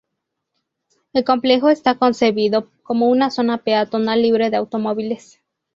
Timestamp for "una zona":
3.07-3.59